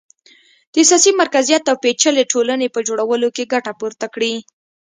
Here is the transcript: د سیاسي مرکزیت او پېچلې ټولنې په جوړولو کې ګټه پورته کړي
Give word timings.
د 0.73 0.75
سیاسي 0.89 1.11
مرکزیت 1.21 1.63
او 1.71 1.75
پېچلې 1.83 2.23
ټولنې 2.31 2.67
په 2.75 2.79
جوړولو 2.87 3.27
کې 3.35 3.49
ګټه 3.53 3.71
پورته 3.79 4.05
کړي 4.13 4.33